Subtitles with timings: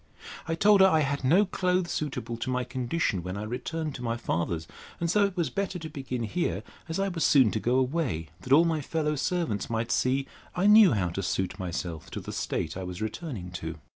[0.47, 4.01] I told her, I had no clothes suitable to my condition when I returned to
[4.01, 4.67] my father's;
[4.99, 8.29] and so it was better to begin here, as I was soon to go away,
[8.39, 10.25] that all my fellow servants might see
[10.55, 13.75] I knew how to suit myself to the state I was returning to.